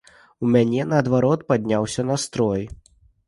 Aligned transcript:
У 0.45 0.47
мяне 0.53 0.85
наадварот 0.93 1.45
падняўся 1.53 2.07
настрой. 2.13 2.65